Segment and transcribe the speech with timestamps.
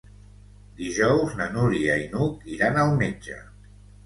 [0.79, 3.39] Dijous na Núria i n'Hug iran al metge.